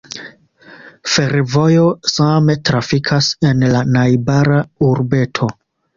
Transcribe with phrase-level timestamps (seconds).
[1.15, 4.61] Fervojo same trafikas en la najbara
[4.93, 5.53] urbeto.